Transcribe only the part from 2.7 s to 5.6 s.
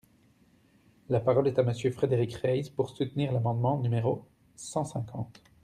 pour soutenir l’amendement numéro cent cinquante.